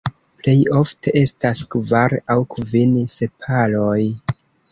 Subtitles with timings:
[0.37, 4.01] Plej ofte estas kvar aŭ kvin sepaloj.